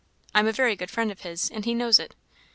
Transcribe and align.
I'm 0.33 0.47
a 0.47 0.51
very 0.51 0.75
good 0.75 0.89
friend 0.89 1.11
of 1.11 1.21
his, 1.21 1.51
and 1.51 1.63
he 1.63 1.75
knows 1.75 1.99
it." 1.99 2.15